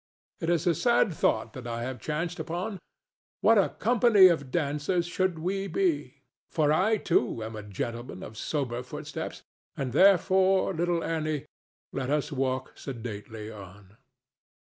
It 0.39 0.49
is 0.49 0.65
a 0.65 0.73
sad 0.73 1.13
thought 1.13 1.53
that 1.53 1.67
I 1.67 1.83
have 1.83 2.01
chanced 2.01 2.39
upon. 2.39 2.79
What 3.41 3.59
a 3.59 3.69
company 3.69 4.29
of 4.29 4.49
dancers 4.49 5.05
should 5.05 5.37
we 5.37 5.67
be! 5.67 6.23
For 6.49 6.73
I 6.73 6.97
too 6.97 7.43
am 7.43 7.55
a 7.55 7.61
gentleman 7.61 8.23
of 8.23 8.35
sober 8.35 8.81
footsteps, 8.81 9.43
and 9.77 9.93
therefore, 9.93 10.73
little 10.73 11.03
Annie, 11.03 11.45
let 11.93 12.09
us 12.09 12.31
walk 12.31 12.71
sedately 12.75 13.51
on. 13.51 13.97